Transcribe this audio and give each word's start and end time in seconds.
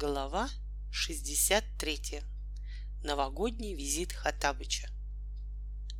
Глава 0.00 0.48
63. 0.90 2.22
Новогодний 3.02 3.74
визит 3.74 4.14
Хатабыча. 4.14 4.88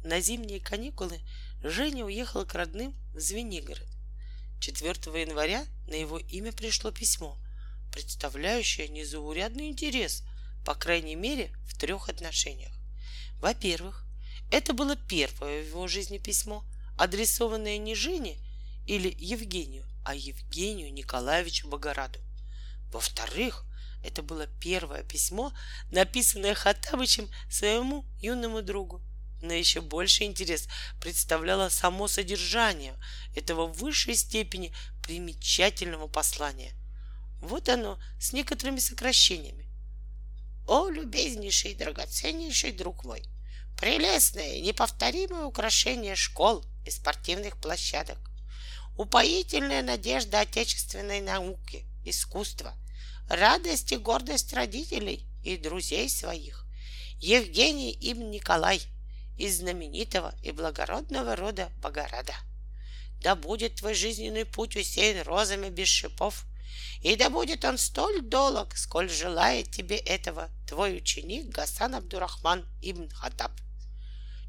На 0.02 0.22
зимние 0.22 0.58
каникулы 0.58 1.20
Женя 1.62 2.06
уехал 2.06 2.46
к 2.46 2.54
родным 2.54 2.94
в 3.12 3.20
Звенигород. 3.20 3.86
4 4.60 4.90
января 5.20 5.66
на 5.86 5.96
его 5.96 6.18
имя 6.18 6.50
пришло 6.50 6.92
письмо, 6.92 7.36
представляющее 7.92 8.88
незаурядный 8.88 9.68
интерес, 9.68 10.24
по 10.64 10.74
крайней 10.74 11.14
мере, 11.14 11.54
в 11.66 11.76
трех 11.76 12.08
отношениях. 12.08 12.72
Во-первых, 13.38 14.06
это 14.50 14.72
было 14.72 14.96
первое 14.96 15.62
в 15.62 15.66
его 15.66 15.88
жизни 15.88 16.16
письмо, 16.16 16.64
адресованное 16.96 17.76
не 17.76 17.94
Жене 17.94 18.38
или 18.86 19.14
Евгению, 19.18 19.84
а 20.06 20.14
Евгению 20.14 20.90
Николаевичу 20.90 21.68
Богораду. 21.68 22.18
Во-вторых, 22.90 23.66
это 24.02 24.22
было 24.22 24.46
первое 24.60 25.02
письмо, 25.02 25.52
написанное 25.90 26.54
Хаттабычем 26.54 27.28
своему 27.50 28.04
юному 28.20 28.62
другу. 28.62 29.02
Но 29.42 29.52
еще 29.52 29.80
больше 29.80 30.24
интерес 30.24 30.68
представляло 31.00 31.68
само 31.68 32.08
содержание 32.08 32.94
этого 33.34 33.66
в 33.66 33.78
высшей 33.78 34.14
степени 34.14 34.72
примечательного 35.02 36.08
послания. 36.08 36.74
Вот 37.40 37.68
оно 37.68 37.98
с 38.18 38.32
некоторыми 38.32 38.78
сокращениями. 38.78 39.66
О, 40.66 40.88
любезнейший 40.88 41.72
и 41.72 41.74
драгоценнейший 41.74 42.72
друг 42.72 43.04
мой! 43.04 43.22
Прелестное, 43.78 44.60
неповторимое 44.60 45.44
украшение 45.44 46.14
школ 46.16 46.64
и 46.84 46.90
спортивных 46.90 47.56
площадок. 47.56 48.18
Упоительная 48.98 49.82
надежда 49.82 50.40
отечественной 50.40 51.22
науки, 51.22 51.86
искусства, 52.04 52.74
радость 53.30 53.92
и 53.92 53.96
гордость 53.96 54.52
родителей 54.52 55.24
и 55.44 55.56
друзей 55.56 56.08
своих. 56.10 56.66
Евгений 57.20 57.92
им 57.92 58.30
Николай 58.30 58.82
из 59.38 59.58
знаменитого 59.58 60.34
и 60.42 60.50
благородного 60.50 61.36
рода 61.36 61.70
Богорада. 61.80 62.34
Да 63.22 63.36
будет 63.36 63.76
твой 63.76 63.94
жизненный 63.94 64.44
путь 64.44 64.76
усеян 64.76 65.22
розами 65.22 65.68
без 65.70 65.88
шипов, 65.88 66.44
и 67.02 67.14
да 67.14 67.30
будет 67.30 67.64
он 67.64 67.78
столь 67.78 68.20
долг, 68.22 68.76
сколь 68.76 69.08
желает 69.08 69.70
тебе 69.70 69.96
этого 69.96 70.50
твой 70.66 70.96
ученик 70.96 71.50
Гасан 71.50 71.94
Абдурахман 71.94 72.66
ибн 72.82 73.08
Хатаб. 73.10 73.52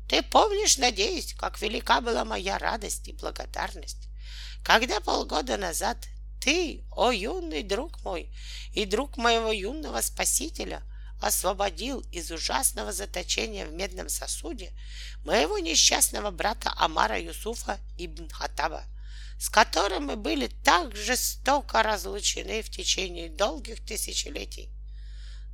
Ты 0.09 0.23
помнишь, 0.23 0.77
надеюсь, 0.77 1.35
как 1.35 1.61
велика 1.61 2.01
была 2.01 2.25
моя 2.25 2.57
радость 2.57 3.07
и 3.07 3.13
благодарность, 3.13 4.09
когда 4.63 4.99
полгода 4.99 5.57
назад 5.57 5.97
ты, 6.41 6.83
о 6.91 7.11
юный 7.11 7.63
друг 7.63 8.03
мой, 8.03 8.29
и 8.73 8.85
друг 8.85 9.17
моего 9.17 9.51
юного 9.51 10.01
спасителя, 10.01 10.81
освободил 11.21 12.01
из 12.11 12.31
ужасного 12.31 12.91
заточения 12.91 13.65
в 13.67 13.73
медном 13.73 14.09
сосуде 14.09 14.73
моего 15.23 15.59
несчастного 15.59 16.31
брата 16.31 16.73
Амара 16.77 17.19
Юсуфа 17.19 17.79
ибн 17.97 18.27
Хатаба, 18.29 18.83
с 19.39 19.49
которым 19.49 20.07
мы 20.07 20.15
были 20.15 20.47
так 20.47 20.95
жестоко 20.95 21.83
разлучены 21.83 22.63
в 22.63 22.71
течение 22.71 23.29
долгих 23.29 23.85
тысячелетий. 23.85 24.71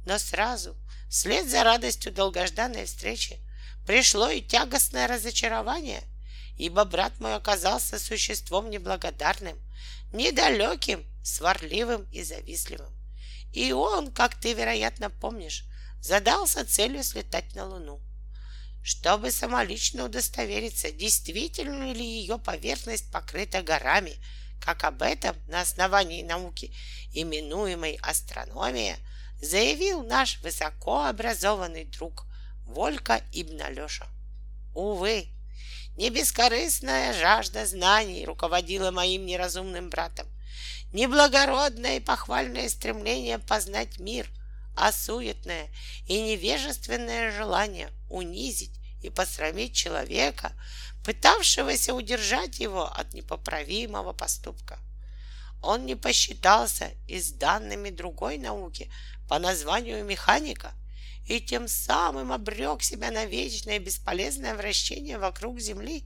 Но 0.05 0.17
сразу, 0.19 0.77
вслед 1.09 1.49
за 1.49 1.63
радостью 1.63 2.13
долгожданной 2.13 2.85
встречи, 2.85 3.37
пришло 3.85 4.29
и 4.29 4.41
тягостное 4.41 5.05
разочарование, 5.07 6.03
ибо 6.57 6.85
брат 6.85 7.19
мой 7.19 7.35
оказался 7.35 7.99
существом 7.99 8.69
неблагодарным, 8.69 9.57
недалеким, 10.11 11.05
сварливым 11.23 12.07
и 12.11 12.23
завистливым. 12.23 12.93
И 13.53 13.71
он, 13.71 14.11
как 14.11 14.35
ты, 14.35 14.53
вероятно, 14.53 15.09
помнишь, 15.09 15.65
задался 16.01 16.65
целью 16.65 17.03
слетать 17.03 17.55
на 17.55 17.65
Луну. 17.65 18.01
Чтобы 18.83 19.31
самолично 19.31 20.05
удостовериться, 20.05 20.91
действительно 20.91 21.91
ли 21.91 22.05
ее 22.05 22.39
поверхность 22.39 23.11
покрыта 23.11 23.61
горами, 23.61 24.15
как 24.61 24.83
об 24.83 25.01
этом 25.01 25.35
на 25.47 25.61
основании 25.61 26.23
науки, 26.23 26.73
именуемой 27.13 27.99
астрономия, 28.01 28.97
заявил 29.41 30.03
наш 30.03 30.39
высокообразованный 30.41 31.85
друг 31.85 32.25
Волька 32.63 33.21
Ибн 33.33 33.61
Алеша. 33.61 34.07
Увы, 34.73 35.27
не 35.97 36.11
бескорыстная 36.11 37.11
жажда 37.13 37.65
знаний 37.65 38.23
руководила 38.23 38.91
моим 38.91 39.25
неразумным 39.25 39.89
братом, 39.89 40.27
не 40.93 41.07
благородное 41.07 41.97
и 41.97 41.99
похвальное 41.99 42.69
стремление 42.69 43.39
познать 43.39 43.99
мир, 43.99 44.29
а 44.75 44.91
суетное 44.91 45.67
и 46.07 46.21
невежественное 46.21 47.31
желание 47.31 47.89
унизить 48.09 48.79
и 49.01 49.09
посрамить 49.09 49.75
человека, 49.75 50.51
пытавшегося 51.03 51.95
удержать 51.95 52.59
его 52.59 52.85
от 52.85 53.13
непоправимого 53.13 54.13
поступка. 54.13 54.77
Он 55.63 55.87
не 55.87 55.95
посчитался 55.95 56.91
и 57.07 57.19
с 57.19 57.31
данными 57.31 57.89
другой 57.89 58.37
науки 58.37 58.91
по 59.27 59.39
названию 59.39 60.05
механика— 60.05 60.73
и 61.27 61.41
тем 61.41 61.67
самым 61.67 62.31
обрек 62.31 62.81
себя 62.81 63.11
на 63.11 63.25
вечное 63.25 63.79
бесполезное 63.79 64.55
вращение 64.55 65.17
вокруг 65.17 65.59
Земли, 65.59 66.05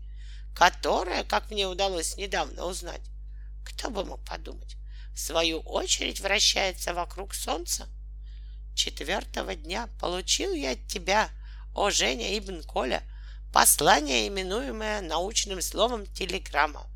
которое, 0.55 1.23
как 1.23 1.51
мне 1.51 1.67
удалось 1.67 2.17
недавно 2.17 2.65
узнать, 2.65 3.01
кто 3.63 3.91
бы 3.91 4.03
мог 4.03 4.25
подумать, 4.25 4.75
в 5.13 5.19
свою 5.19 5.59
очередь 5.59 6.19
вращается 6.21 6.95
вокруг 6.95 7.35
Солнца. 7.35 7.87
Четвертого 8.75 9.53
дня 9.53 9.87
получил 9.99 10.53
я 10.53 10.71
от 10.71 10.87
тебя, 10.87 11.29
о 11.75 11.91
Женя 11.91 12.37
Ибн 12.37 12.63
Коля, 12.63 13.03
послание, 13.53 14.27
именуемое 14.27 15.01
научным 15.01 15.61
словом 15.61 16.07
телеграмма, 16.07 16.87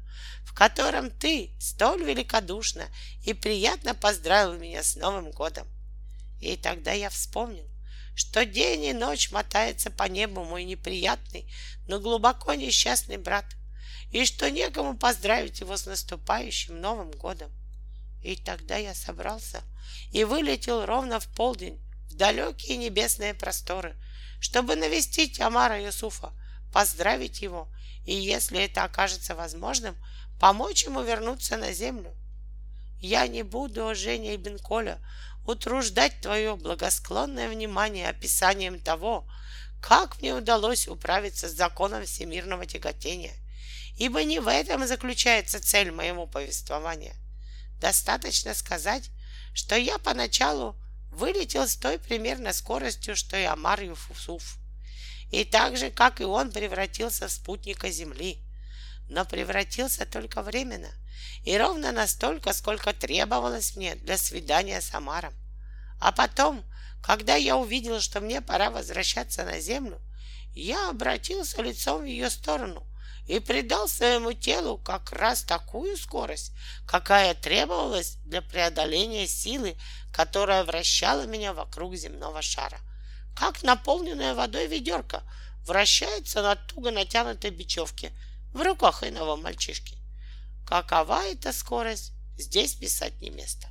в 0.44 0.54
котором 0.54 1.12
ты 1.12 1.52
столь 1.60 2.04
великодушно 2.04 2.86
и 3.24 3.34
приятно 3.34 3.94
поздравил 3.94 4.54
меня 4.54 4.82
с 4.82 4.96
Новым 4.96 5.32
годом. 5.32 5.68
И 6.42 6.58
тогда 6.58 6.92
я 6.92 7.10
вспомнил, 7.10 7.70
что 8.16 8.46
день 8.46 8.86
и 8.86 8.94
ночь 8.94 9.32
мотается 9.32 9.92
по 9.92 10.04
небу 10.04 10.44
мой 10.44 10.64
неприятный, 10.64 11.52
но 11.88 12.00
глубоко 12.00 12.54
несчастный 12.54 13.18
брат, 13.18 13.46
и 14.12 14.26
что 14.26 14.50
некому 14.50 14.98
поздравить 14.98 15.60
его 15.60 15.76
с 15.76 15.86
наступающим 15.86 16.80
Новым 16.80 17.12
годом. 17.12 17.52
И 18.24 18.36
тогда 18.36 18.78
я 18.78 18.94
собрался 18.96 19.62
и 20.12 20.24
вылетел 20.24 20.86
ровно 20.86 21.20
в 21.20 21.28
полдень 21.28 21.80
в 22.08 22.16
далекие 22.16 22.78
небесные 22.78 23.34
просторы, 23.34 23.96
чтобы 24.40 24.76
навестить 24.76 25.40
Амара 25.42 25.84
Юсуфа, 25.84 26.32
поздравить 26.74 27.42
его 27.42 27.68
и, 28.06 28.14
если 28.14 28.64
это 28.64 28.84
окажется 28.84 29.36
возможным, 29.36 29.96
помочь 30.40 30.86
ему 30.86 31.02
вернуться 31.02 31.58
на 31.58 31.74
землю. 31.74 32.14
Я 33.00 33.28
не 33.28 33.44
буду, 33.44 33.94
Женя 33.94 34.36
Ибн 34.36 34.58
Коля, 34.58 35.00
утруждать 35.46 36.22
твое 36.22 36.56
благосклонное 36.56 37.50
внимание 37.50 38.10
описанием 38.10 38.80
того, 38.80 39.28
как 39.82 40.20
мне 40.22 40.34
удалось 40.34 40.88
управиться 40.88 41.48
с 41.48 41.54
законом 41.54 42.06
всемирного 42.06 42.66
тяготения, 42.66 43.34
ибо 43.98 44.24
не 44.24 44.40
в 44.40 44.48
этом 44.48 44.88
заключается 44.88 45.62
цель 45.62 45.92
моего 45.92 46.26
повествования. 46.26 47.16
Достаточно 47.80 48.54
сказать, 48.54 49.12
что 49.54 49.76
я 49.76 50.00
поначалу 50.00 50.76
вылетел 51.12 51.68
с 51.68 51.76
той 51.76 52.00
примерно 52.00 52.52
скоростью, 52.52 53.16
что 53.16 53.38
и 53.38 53.44
Амар 53.44 53.82
Юфусуф, 53.82 54.58
и 55.32 55.44
так 55.44 55.78
же, 55.78 55.92
как 55.92 56.22
и 56.22 56.24
он, 56.24 56.52
превратился 56.52 57.28
в 57.28 57.32
спутника 57.32 57.90
Земли, 57.92 58.40
но 59.10 59.26
превратился 59.26 60.06
только 60.06 60.42
временно— 60.42 60.90
и 61.46 61.56
ровно 61.58 61.92
настолько, 61.92 62.54
сколько 62.54 62.92
требовалось 62.92 63.76
мне 63.76 63.96
для 63.96 64.18
свидания 64.18 64.82
с 64.82 64.94
Амаром. 64.94 65.34
А 66.02 66.12
потом, 66.12 66.64
когда 67.04 67.36
я 67.36 67.56
увидел, 67.56 68.02
что 68.02 68.20
мне 68.20 68.42
пора 68.42 68.72
возвращаться 68.72 69.44
на 69.46 69.60
землю, 69.60 70.02
я 70.54 70.90
обратился 70.90 71.62
лицом 71.62 72.02
в 72.02 72.06
ее 72.06 72.30
сторону 72.32 72.84
и 73.28 73.40
придал 73.40 73.88
своему 73.88 74.34
телу 74.34 74.78
как 74.78 75.12
раз 75.12 75.44
такую 75.44 75.98
скорость, 75.98 76.52
какая 76.88 77.36
требовалась 77.36 78.18
для 78.26 78.42
преодоления 78.42 79.28
силы, 79.28 79.76
которая 80.12 80.64
вращала 80.64 81.26
меня 81.26 81.54
вокруг 81.54 81.96
земного 81.96 82.42
шара, 82.42 82.80
как 83.36 83.62
наполненная 83.62 84.34
водой 84.34 84.68
ведерко 84.68 85.24
вращается 85.66 86.42
на 86.42 86.56
туго 86.56 86.92
натянутой 86.92 87.52
бечевке 87.52 88.12
в 88.56 88.62
руках 88.62 89.04
иного 89.04 89.36
мальчишки. 89.36 89.98
Какова 90.66 91.26
эта 91.26 91.52
скорость, 91.52 92.14
здесь 92.38 92.74
писать 92.74 93.22
не 93.22 93.30
место. 93.30 93.68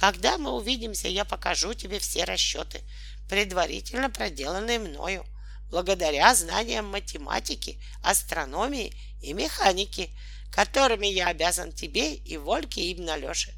Когда 0.00 0.38
мы 0.38 0.52
увидимся, 0.52 1.06
я 1.06 1.26
покажу 1.26 1.74
тебе 1.74 1.98
все 1.98 2.24
расчеты, 2.24 2.80
предварительно 3.28 4.08
проделанные 4.08 4.78
мною, 4.78 5.26
благодаря 5.70 6.34
знаниям 6.34 6.86
математики, 6.86 7.78
астрономии 8.02 8.94
и 9.20 9.34
механики, 9.34 10.10
которыми 10.50 11.06
я 11.06 11.28
обязан 11.28 11.70
тебе 11.70 12.14
и 12.14 12.38
Вольке 12.38 12.90
Ибн 12.92 13.10
Алёше. 13.10 13.52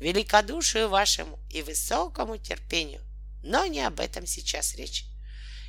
великодушию 0.00 0.88
вашему 0.88 1.38
и 1.50 1.60
высокому 1.60 2.38
терпению. 2.38 3.02
Но 3.42 3.66
не 3.66 3.80
об 3.80 4.00
этом 4.00 4.26
сейчас 4.26 4.74
речь. 4.74 5.04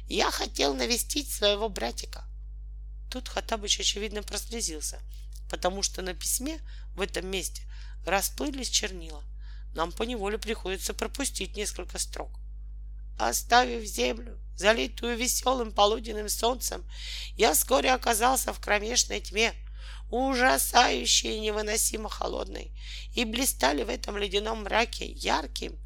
Я 0.08 0.32
хотел 0.32 0.74
навестить 0.76 1.30
своего 1.30 1.68
братика. 1.68 2.24
Тут 3.10 3.28
Хатабыч, 3.28 3.80
очевидно, 3.80 4.22
прослезился, 4.22 5.00
потому 5.50 5.82
что 5.82 6.02
на 6.02 6.14
письме 6.14 6.60
в 6.96 7.02
этом 7.02 7.28
месте 7.28 7.64
расплылись 8.06 8.70
чернила. 8.70 9.24
Нам 9.74 9.92
поневоле 9.92 10.38
приходится 10.38 10.94
пропустить 10.94 11.56
несколько 11.56 11.98
строк. 11.98 12.40
Оставив 13.18 13.84
землю, 13.86 14.40
залитую 14.56 15.18
веселым 15.18 15.72
полуденным 15.72 16.30
солнцем, 16.30 16.86
я 17.36 17.54
вскоре 17.54 17.92
оказался 17.92 18.54
в 18.54 18.60
кромешной 18.60 19.22
тьме, 19.22 19.54
ужасающей 20.10 21.36
и 21.36 21.40
невыносимо 21.40 22.10
холодной, 22.10 22.72
и 23.14 23.26
блистали 23.26 23.84
в 23.84 23.90
этом 23.90 24.18
ледяном 24.18 24.64
мраке 24.64 25.06
ярким, 25.06 25.78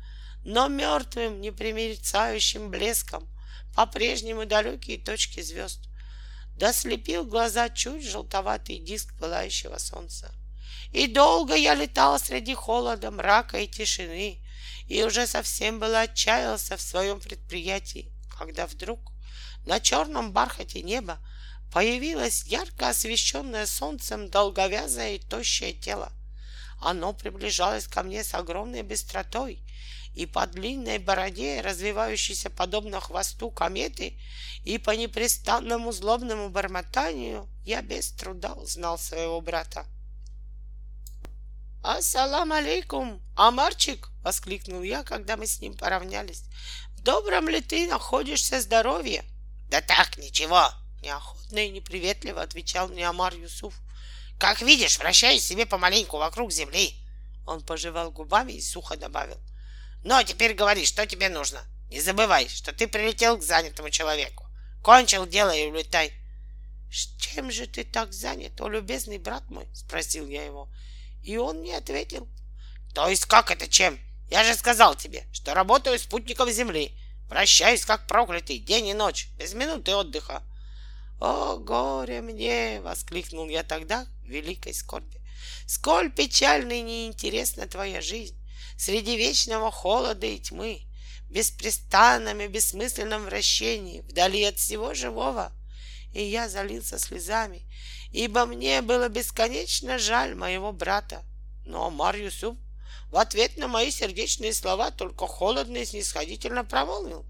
но 0.44 0.68
мертвым, 0.68 1.42
непримерцающим 1.42 2.70
блеском 2.70 3.28
по-прежнему 3.76 4.46
далекие 4.46 4.98
точки 4.98 5.42
звезд. 5.42 5.90
Дослепил 6.58 7.26
глаза 7.26 7.70
чуть 7.70 8.06
желтоватый 8.06 8.80
диск 8.80 9.18
пылающего 9.18 9.78
солнца. 9.78 10.32
И 10.92 11.08
долго 11.08 11.56
я 11.56 11.74
летал 11.74 12.20
среди 12.20 12.54
холода, 12.54 13.10
мрака 13.10 13.60
и 13.60 13.68
тишины, 13.68 14.40
и 14.88 15.04
уже 15.04 15.26
совсем 15.26 15.80
было 15.80 16.02
отчаялся 16.02 16.78
в 16.78 16.82
своем 16.82 17.20
предприятии, 17.20 18.12
когда 18.38 18.68
вдруг 18.68 19.00
на 19.66 19.80
черном 19.80 20.34
бархате 20.34 20.84
неба 20.84 21.20
появилось 21.72 22.44
ярко 22.44 22.90
освещенное 22.90 23.66
солнцем 23.66 24.30
долговязое 24.30 25.16
и 25.16 25.20
тощее 25.20 25.74
тело. 25.74 26.12
Оно 26.80 27.14
приближалось 27.14 27.88
ко 27.88 28.04
мне 28.04 28.24
с 28.24 28.34
огромной 28.34 28.84
быстротой, 28.84 29.63
и 30.16 30.26
по 30.26 30.46
длинной 30.46 31.00
бороде, 31.00 31.62
развивающейся 31.62 32.50
подобно 32.50 33.00
хвосту 33.00 33.50
кометы, 33.50 34.18
и 34.64 34.78
по 34.78 34.92
непрестанному 34.92 35.92
злобному 35.92 36.50
бормотанию 36.50 37.48
я 37.66 37.82
без 37.82 38.12
труда 38.12 38.54
узнал 38.54 38.98
своего 38.98 39.42
брата. 39.42 39.86
«Ассалам 41.84 42.54
алейкум, 42.54 43.22
Амарчик!»— 43.36 44.10
воскликнул 44.24 44.84
я, 44.84 45.04
когда 45.04 45.36
мы 45.36 45.46
с 45.46 45.60
ним 45.60 45.74
поравнялись. 45.74 46.44
«В 46.96 47.02
добром 47.02 47.50
ли 47.50 47.60
ты 47.60 47.88
находишься 47.88 48.62
здоровье?» 48.62 49.26
«Да 49.70 49.82
так, 49.82 50.18
ничего!»— 50.18 50.70
неохотно 51.02 51.60
и 51.60 51.70
неприветливо 51.70 52.42
отвечал 52.42 52.88
мне 52.88 53.06
Амар 53.06 53.36
Юсуф. 53.36 53.74
«Как 54.40 54.62
видишь, 54.62 54.98
вращаюсь 54.98 55.44
себе 55.44 55.66
помаленьку 55.66 56.18
вокруг 56.18 56.54
земли!» 56.54 56.96
Он 57.46 57.62
пожевал 57.62 58.12
губами 58.12 58.54
и 58.54 58.62
сухо 58.62 58.96
добавил. 58.96 59.38
«Ну, 60.04 60.16
а 60.16 60.24
теперь 60.24 60.54
говори, 60.54 60.86
что 60.86 61.06
тебе 61.06 61.30
нужно? 61.30 61.62
Не 61.90 62.02
забывай, 62.02 62.48
что 62.48 62.74
ты 62.74 62.88
прилетел 62.88 63.38
к 63.38 63.44
занятому 63.44 63.90
человеку. 63.90 64.46
Кончил 64.82 65.26
дело 65.26 65.56
и 65.56 65.68
улетай!» 65.68 66.14
«Чем 67.18 67.52
же 67.52 67.66
ты 67.66 67.84
так 67.84 68.14
занят, 68.14 68.60
о 68.62 68.70
любезный 68.70 69.18
брат 69.18 69.50
мой?»— 69.50 69.68
спросил 69.74 70.28
я 70.28 70.46
его. 70.46 70.70
И 71.24 71.38
он 71.38 71.62
не 71.62 71.74
ответил. 71.74 72.28
То 72.94 73.10
есть 73.10 73.26
как 73.26 73.50
это 73.50 73.68
чем? 73.68 73.98
Я 74.30 74.44
же 74.44 74.54
сказал 74.56 74.96
тебе, 74.96 75.24
что 75.32 75.54
работаю 75.54 75.98
спутником 75.98 76.52
Земли. 76.52 76.92
Вращаюсь 77.28 77.86
как 77.86 78.08
проклятый 78.08 78.60
день 78.60 78.88
и 78.88 78.94
ночь, 78.94 79.30
без 79.38 79.54
минуты 79.54 79.96
отдыха. 79.96 80.44
О, 81.20 81.58
горе 81.58 82.22
мне!— 82.22 82.82
воскликнул 82.84 83.48
я 83.48 83.64
тогда 83.64 84.06
в 84.24 84.28
великой 84.28 84.74
скорби. 84.74 85.22
Сколь 85.66 86.12
печальна 86.12 86.74
и 86.74 86.82
неинтересна 86.82 87.66
твоя 87.66 88.02
жизнь 88.02 88.38
среди 88.84 89.18
вечного 89.18 89.72
холода 89.72 90.26
и 90.26 90.40
тьмы, 90.40 90.82
беспрестанном 91.30 92.42
и 92.42 92.48
бессмысленном 92.48 93.26
вращении, 93.26 94.02
вдали 94.02 94.44
от 94.44 94.58
всего 94.58 94.94
живого. 94.94 95.52
И 96.14 96.24
я 96.24 96.48
залился 96.48 97.00
слезами 97.00 97.64
ибо 98.14 98.46
мне 98.46 98.82
было 98.82 99.10
бесконечно 99.10 99.98
жаль 99.98 100.36
моего 100.36 100.72
брата. 100.72 101.24
Но 101.66 101.88
Амар 101.88 102.16
в 103.10 103.18
ответ 103.18 103.58
на 103.58 103.68
мои 103.68 103.92
сердечные 103.92 104.54
слова 104.54 104.92
только 104.92 105.28
холодно 105.28 105.78
и 105.78 105.86
снисходительно 105.86 106.64
промолвил. 106.64 107.26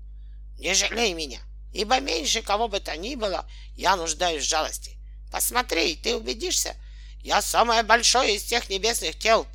«Не 0.60 0.74
жалей 0.74 1.14
меня, 1.14 1.40
ибо 1.74 2.00
меньше 2.00 2.42
кого 2.42 2.68
бы 2.68 2.80
то 2.80 2.96
ни 2.98 3.16
было 3.16 3.50
я 3.76 3.96
нуждаюсь 3.96 4.44
в 4.44 4.48
жалости. 4.48 4.98
Посмотри, 5.32 5.96
ты 5.96 6.16
убедишься, 6.16 6.76
я 7.24 7.42
самое 7.42 7.84
большое 7.84 8.36
из 8.36 8.44
всех 8.44 8.70
небесных 8.70 9.18
тел. 9.18 9.48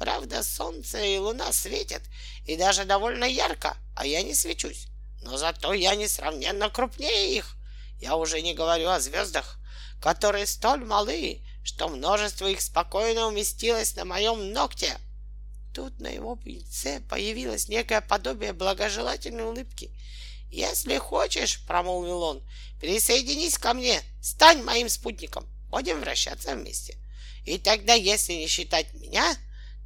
Правда, 0.00 0.42
солнце 0.42 0.98
и 1.04 1.18
луна 1.18 1.52
светят, 1.52 2.00
и 2.46 2.56
даже 2.56 2.86
довольно 2.86 3.26
ярко, 3.26 3.76
а 3.94 4.06
я 4.06 4.22
не 4.22 4.34
свечусь. 4.34 4.86
Но 5.20 5.36
зато 5.36 5.74
я 5.74 5.94
несравненно 5.94 6.70
крупнее 6.70 7.36
их. 7.36 7.54
Я 8.00 8.16
уже 8.16 8.40
не 8.40 8.54
говорю 8.54 8.88
о 8.88 8.98
звездах, 8.98 9.58
которые 10.00 10.46
столь 10.46 10.86
малы, 10.86 11.42
что 11.62 11.90
множество 11.90 12.46
их 12.46 12.62
спокойно 12.62 13.26
уместилось 13.26 13.94
на 13.94 14.06
моем 14.06 14.54
ногте. 14.54 14.96
Тут 15.74 16.00
на 16.00 16.08
его 16.08 16.38
лице 16.46 17.00
появилось 17.00 17.68
некое 17.68 18.00
подобие 18.00 18.54
благожелательной 18.54 19.44
улыбки. 19.44 19.90
«Если 20.50 20.96
хочешь,— 20.96 21.60
промолвил 21.66 22.22
он,— 22.22 22.42
присоединись 22.80 23.58
ко 23.58 23.74
мне, 23.74 24.00
стань 24.22 24.62
моим 24.62 24.88
спутником, 24.88 25.46
будем 25.68 26.00
вращаться 26.00 26.54
вместе. 26.54 26.96
И 27.44 27.58
тогда, 27.58 27.92
если 27.92 28.32
не 28.32 28.46
считать 28.46 28.94
меня, 28.94 29.36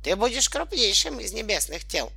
ты 0.04 0.14
будешь 0.14 0.48
крупнейшим 0.48 1.18
из 1.18 1.32
небесных 1.32 1.84
тел». 1.88 2.12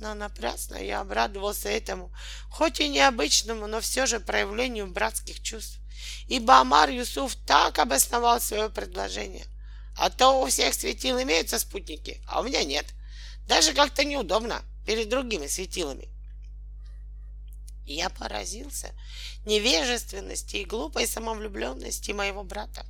Но 0.00 0.14
напрасно 0.14 0.76
я 0.76 1.00
обрадовался 1.00 1.68
этому, 1.68 2.10
хоть 2.48 2.80
и 2.80 2.88
необычному, 2.88 3.66
но 3.66 3.82
все 3.82 4.06
же 4.06 4.18
проявлению 4.18 4.86
братских 4.86 5.42
чувств 5.42 5.80
ибо 6.28 6.60
Амар 6.60 6.90
Юсуф 6.90 7.34
так 7.46 7.78
обосновал 7.78 8.40
свое 8.40 8.70
предложение. 8.70 9.46
А 9.96 10.10
то 10.10 10.40
у 10.40 10.46
всех 10.46 10.74
светил 10.74 11.20
имеются 11.20 11.58
спутники, 11.58 12.22
а 12.26 12.40
у 12.40 12.44
меня 12.44 12.64
нет. 12.64 12.86
Даже 13.46 13.74
как-то 13.74 14.04
неудобно 14.04 14.62
перед 14.86 15.08
другими 15.08 15.46
светилами. 15.46 16.08
Я 17.84 18.08
поразился 18.08 18.94
невежественности 19.44 20.56
и 20.56 20.64
глупой 20.64 21.06
самовлюбленности 21.06 22.12
моего 22.12 22.44
брата. 22.44 22.86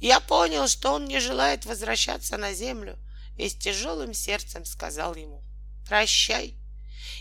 Я 0.00 0.20
понял, 0.20 0.66
что 0.68 0.92
он 0.92 1.04
не 1.04 1.20
желает 1.20 1.66
возвращаться 1.66 2.38
на 2.38 2.54
землю, 2.54 2.98
и 3.38 3.48
с 3.48 3.54
тяжелым 3.54 4.12
сердцем 4.12 4.64
сказал 4.64 5.14
ему, 5.14 5.42
«Прощай, 5.86 6.54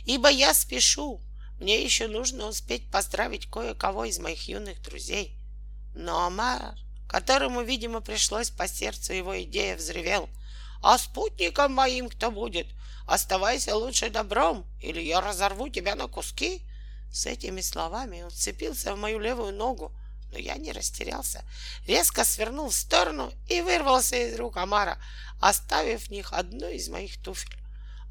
ибо 0.06 0.30
я 0.30 0.54
спешу, 0.54 1.22
мне 1.60 1.84
еще 1.84 2.08
нужно 2.08 2.48
успеть 2.48 2.92
поздравить 2.92 3.50
кое-кого 3.50 4.06
из 4.06 4.20
моих 4.20 4.48
юных 4.48 4.82
друзей. 4.82 5.36
Но 5.96 6.26
Амар, 6.26 6.76
которому, 7.08 7.62
видимо, 7.62 8.02
пришлось 8.02 8.50
по 8.50 8.68
сердцу 8.68 9.14
его 9.14 9.42
идея, 9.44 9.76
взревел. 9.76 10.30
А 10.84 10.98
спутником 10.98 11.74
моим 11.74 12.10
кто 12.10 12.30
будет? 12.30 12.68
Оставайся 13.08 13.76
лучше 13.76 14.10
добром, 14.10 14.66
или 14.82 15.02
я 15.02 15.22
разорву 15.22 15.70
тебя 15.70 15.96
на 15.96 16.08
куски. 16.08 16.62
С 17.12 17.26
этими 17.26 17.62
словами 17.62 18.22
он 18.22 18.32
цепился 18.32 18.94
в 18.94 19.00
мою 19.00 19.18
левую 19.18 19.56
ногу, 19.56 19.92
но 20.32 20.38
я 20.38 20.56
не 20.56 20.72
растерялся. 20.72 21.44
Резко 21.86 22.24
свернул 22.24 22.70
в 22.70 22.76
сторону 22.76 23.32
и 23.48 23.62
вырвался 23.62 24.16
из 24.16 24.38
рук 24.38 24.58
Амара, 24.58 24.98
оставив 25.40 26.04
в 26.04 26.12
них 26.12 26.34
одну 26.34 26.68
из 26.70 26.90
моих 26.90 27.22
туфель. 27.22 27.56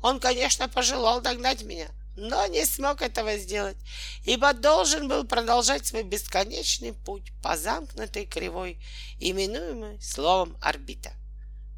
Он, 0.03 0.21
конечно, 0.21 0.69
пожелал 0.69 1.21
догнать 1.21 1.63
меня, 1.63 1.89
но 2.17 2.47
не 2.47 2.65
смог 2.65 3.03
этого 3.03 3.37
сделать, 3.37 3.77
ибо 4.25 4.53
должен 4.53 5.09
был 5.09 5.25
продолжать 5.25 5.87
свой 5.87 6.03
бесконечный 6.03 6.93
путь 6.93 7.33
по 7.43 7.57
замкнутой 7.57 8.27
кривой, 8.27 8.79
именуемой 9.21 10.01
словом 10.01 10.57
орбита. 10.61 11.13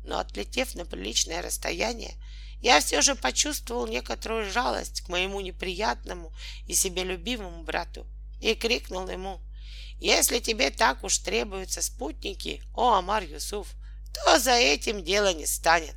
Но 0.05 0.19
отлетев 0.19 0.75
на 0.75 0.85
приличное 0.85 1.43
расстояние, 1.43 2.15
я 2.61 2.81
все 2.81 3.03
же 3.03 3.15
почувствовал 3.15 3.87
некоторую 3.87 4.51
жалость 4.51 5.03
к 5.03 5.09
моему 5.09 5.41
неприятному 5.41 6.33
и 6.67 6.75
себелюбивому 6.75 7.63
брату 7.63 8.07
и 8.41 8.55
крикнул 8.55 9.09
ему, 9.09 9.41
«Если 10.01 10.39
тебе 10.39 10.71
так 10.71 11.05
уж 11.05 11.19
требуются 11.19 11.83
спутники, 11.83 12.63
о 12.75 12.95
Амар 12.95 13.25
Юсуф, 13.25 13.69
то 14.15 14.39
за 14.39 14.53
этим 14.53 15.05
дело 15.05 15.33
не 15.33 15.47
станет». 15.47 15.97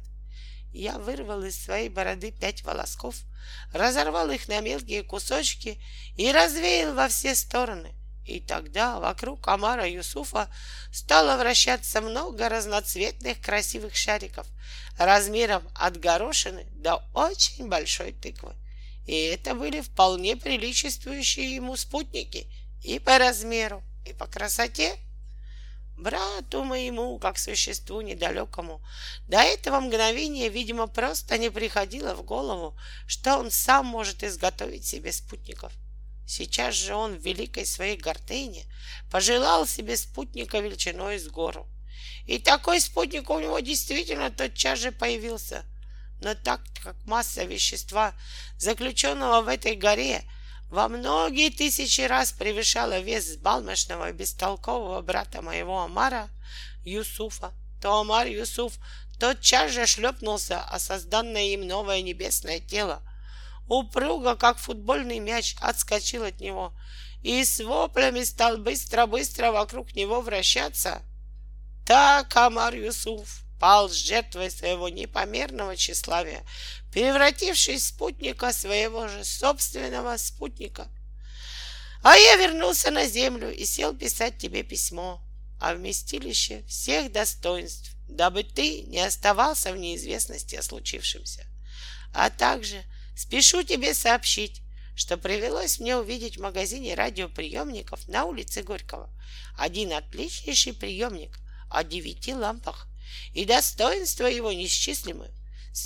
Я 0.74 0.98
вырвал 0.98 1.44
из 1.44 1.62
своей 1.62 1.90
бороды 1.90 2.32
пять 2.32 2.64
волосков— 2.64 3.16
разорвал 3.74 4.30
их 4.32 4.48
на 4.48 4.62
мелкие 4.62 5.04
кусочки 5.04 5.82
и 6.16 6.32
развеял 6.32 6.94
во 6.94 7.08
все 7.08 7.36
стороны. 7.36 7.94
И 8.26 8.40
тогда 8.40 9.00
вокруг 9.00 9.48
Амара 9.48 9.88
Юсуфа 9.90 10.48
стало 10.94 11.38
вращаться 11.38 12.02
много 12.02 12.50
разноцветных 12.50 13.42
красивых 13.42 13.96
шариков 13.96 14.48
размером 14.98 15.68
от 15.74 16.00
горошины 16.00 16.66
до 16.76 17.04
очень 17.14 17.68
большой 17.68 18.12
тыквы. 18.12 18.54
И 19.08 19.14
это 19.14 19.56
были 19.56 19.82
вполне 19.82 20.36
приличествующие 20.36 21.56
ему 21.56 21.76
спутники 21.76 22.48
и 22.84 23.00
по 23.00 23.18
размеру, 23.18 23.82
и 24.06 24.14
по 24.14 24.28
красоте. 24.28 24.98
Брату 25.98 26.64
моему, 26.64 27.20
как 27.20 27.38
существу 27.38 28.02
недалекому, 28.02 28.84
до 29.28 29.38
этого 29.38 29.80
мгновения, 29.80 30.50
видимо, 30.50 30.88
просто 30.88 31.38
не 31.38 31.52
приходило 31.52 32.16
в 32.16 32.24
голову, 32.24 32.76
что 33.06 33.38
он 33.38 33.52
сам 33.52 33.86
может 33.86 34.24
изготовить 34.24 34.86
себе 34.86 35.12
спутников. 35.12 35.72
Сейчас 36.26 36.76
же 36.76 36.96
он 36.96 37.18
в 37.18 37.26
великой 37.26 37.66
своей 37.66 37.98
гордыне 37.98 38.66
пожелал 39.12 39.68
себе 39.68 39.98
спутника 39.98 40.60
величиной 40.60 41.20
с 41.20 41.28
гору. 41.28 41.68
И 42.26 42.40
такой 42.40 42.80
спутник 42.80 43.30
у 43.30 43.40
него 43.40 43.60
действительно 43.60 44.32
тотчас 44.32 44.80
же 44.80 44.92
появился. 44.92 45.66
Но 46.22 46.34
так 46.36 46.62
как 46.84 46.96
масса 47.06 47.44
вещества, 47.44 48.14
заключенного 48.58 49.42
в 49.42 49.48
этой 49.50 49.76
горе, 49.76 50.24
во 50.72 50.88
многие 50.88 51.50
тысячи 51.50 52.02
раз 52.02 52.32
превышала 52.32 53.00
вес 53.00 53.34
сбалмошного 53.34 54.10
и 54.10 54.14
бестолкового 54.14 55.02
брата 55.02 55.42
моего 55.42 55.82
Амара, 55.82 56.30
Юсуфа, 56.86 57.52
то 57.82 58.00
Амар 58.00 58.26
Юсуф 58.26 58.74
тотчас 59.20 59.74
же 59.74 59.86
шлепнулся 59.86 60.62
о 60.62 60.80
созданное 60.80 61.54
им 61.54 61.68
новое 61.68 62.02
небесное 62.02 62.60
тело, 62.60 63.02
упруго, 63.68 64.36
как 64.36 64.58
футбольный 64.58 65.20
мяч, 65.20 65.56
отскочил 65.60 66.24
от 66.24 66.40
него 66.40 66.74
и 67.22 67.44
с 67.44 67.60
воплями 67.60 68.24
стал 68.24 68.58
быстро-быстро 68.58 69.52
вокруг 69.52 69.94
него 69.94 70.22
вращаться. 70.22 71.02
Так 71.86 72.36
Амар 72.38 72.74
Юсуф 72.74 73.44
пал 73.62 73.90
с 73.90 73.94
жертвой 73.94 74.50
своего 74.50 74.90
непомерного 74.90 75.78
тщеславия, 75.78 76.44
превратившись 76.92 77.84
в 77.84 77.88
спутника 77.90 78.52
своего 78.52 79.08
же 79.08 79.24
собственного 79.24 80.18
спутника. 80.18 80.88
А 82.02 82.18
я 82.18 82.38
вернулся 82.38 82.90
на 82.90 83.06
землю 83.06 83.54
и 83.54 83.64
сел 83.66 83.96
писать 83.96 84.40
тебе 84.40 84.64
письмо 84.64 85.22
о 85.60 85.76
вместилище 85.76 86.64
всех 86.68 87.12
достоинств, 87.12 87.92
дабы 88.10 88.44
ты 88.44 88.82
не 88.82 89.00
оставался 89.00 89.72
в 89.72 89.78
неизвестности 89.78 90.56
о 90.56 90.64
случившемся. 90.64 91.46
А 92.16 92.32
также 92.32 92.84
спешу 93.16 93.62
тебе 93.62 93.94
сообщить, 93.94 94.64
что 94.96 95.18
привелось 95.18 95.80
мне 95.80 95.96
увидеть 95.98 96.38
в 96.38 96.42
магазине 96.42 96.96
радиоприемников 96.96 98.08
на 98.08 98.26
улице 98.26 98.64
Горького 98.64 99.08
один 99.56 99.94
отличнейший 99.94 100.74
приемник 100.74 101.38
о 101.70 101.84
девяти 101.84 102.34
лампах, 102.34 102.88
и 103.34 103.46
достоинства 103.46 104.26
его 104.26 104.52
неисчислимы. 104.52 105.32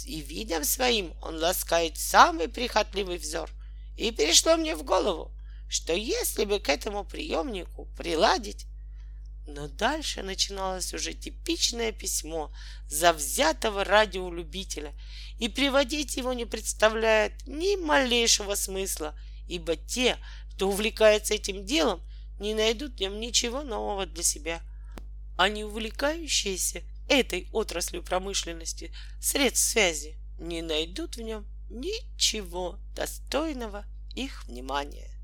И 0.05 0.21
видом 0.21 0.63
своим 0.63 1.13
он 1.21 1.37
ласкает 1.37 1.97
самый 1.97 2.47
прихотливый 2.47 3.17
взор. 3.17 3.49
И 3.97 4.11
пришло 4.11 4.57
мне 4.57 4.75
в 4.75 4.83
голову, 4.83 5.31
что 5.69 5.93
если 5.93 6.45
бы 6.45 6.59
к 6.59 6.69
этому 6.69 7.03
приемнику 7.03 7.87
приладить 7.97 8.65
но 9.47 9.67
дальше 9.67 10.23
начиналось 10.23 10.93
уже 10.93 11.13
типичное 11.13 11.91
письмо 11.91 12.51
завзятого 12.87 13.83
радиолюбителя, 13.83 14.93
и 15.39 15.49
приводить 15.49 16.17
его 16.17 16.33
не 16.33 16.45
представляет 16.45 17.33
ни 17.45 17.75
малейшего 17.75 18.55
смысла, 18.55 19.17
ибо 19.47 19.75
те, 19.75 20.17
кто 20.53 20.69
увлекается 20.69 21.35
этим 21.35 21.65
делом, 21.65 22.01
не 22.39 22.53
найдут 22.53 22.95
в 22.95 22.99
нем 22.99 23.19
ничего 23.19 23.61
нового 23.61 24.05
для 24.05 24.23
себя. 24.23 24.61
А 25.37 25.49
не 25.49 25.63
увлекающиеся 25.63 26.83
этой 27.07 27.49
отраслью 27.51 28.03
промышленности 28.03 28.91
средств 29.19 29.71
связи 29.71 30.17
не 30.39 30.61
найдут 30.61 31.17
в 31.17 31.21
нем 31.21 31.45
ничего 31.69 32.79
достойного 32.95 33.85
их 34.13 34.45
внимания. 34.45 35.14